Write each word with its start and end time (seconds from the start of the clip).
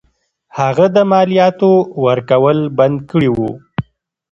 هغه 0.57 0.85
د 0.95 0.97
مالیاتو 1.11 1.71
ورکول 2.05 2.57
بند 2.77 2.97
کړي 3.09 3.29
وه. 3.37 3.51